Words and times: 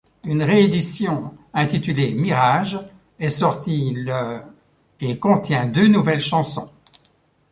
Une 0.23 0.41
réédition 0.41 1.35
intitulé 1.53 2.13
Mirage 2.15 2.79
est 3.19 3.29
sortie 3.29 3.91
le 3.93 4.41
et 4.99 5.19
contient 5.19 5.67
deux 5.67 5.85
nouvelles 5.87 6.19
chansons. 6.21 6.71